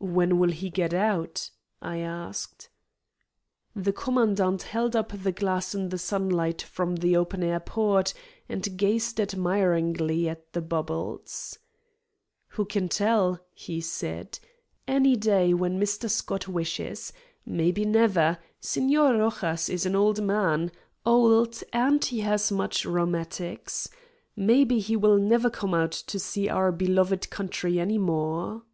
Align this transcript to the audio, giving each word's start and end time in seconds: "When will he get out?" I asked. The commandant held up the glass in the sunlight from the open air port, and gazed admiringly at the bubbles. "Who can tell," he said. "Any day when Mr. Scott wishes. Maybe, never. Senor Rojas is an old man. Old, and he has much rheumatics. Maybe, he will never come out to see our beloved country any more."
"When 0.00 0.40
will 0.40 0.50
he 0.50 0.68
get 0.68 0.92
out?" 0.92 1.48
I 1.80 1.98
asked. 1.98 2.70
The 3.76 3.92
commandant 3.92 4.62
held 4.62 4.96
up 4.96 5.12
the 5.12 5.30
glass 5.30 5.76
in 5.76 5.90
the 5.90 5.96
sunlight 5.96 6.60
from 6.60 6.96
the 6.96 7.16
open 7.16 7.44
air 7.44 7.60
port, 7.60 8.12
and 8.48 8.76
gazed 8.76 9.20
admiringly 9.20 10.28
at 10.28 10.54
the 10.54 10.60
bubbles. 10.60 11.56
"Who 12.48 12.64
can 12.64 12.88
tell," 12.88 13.38
he 13.54 13.80
said. 13.80 14.40
"Any 14.88 15.14
day 15.14 15.54
when 15.54 15.78
Mr. 15.78 16.10
Scott 16.10 16.48
wishes. 16.48 17.12
Maybe, 17.46 17.84
never. 17.84 18.38
Senor 18.60 19.18
Rojas 19.18 19.68
is 19.68 19.86
an 19.86 19.94
old 19.94 20.20
man. 20.20 20.72
Old, 21.06 21.62
and 21.72 22.04
he 22.04 22.22
has 22.22 22.50
much 22.50 22.84
rheumatics. 22.84 23.88
Maybe, 24.34 24.80
he 24.80 24.96
will 24.96 25.18
never 25.18 25.48
come 25.48 25.74
out 25.74 25.92
to 25.92 26.18
see 26.18 26.48
our 26.48 26.72
beloved 26.72 27.30
country 27.30 27.78
any 27.78 27.98
more." 27.98 28.64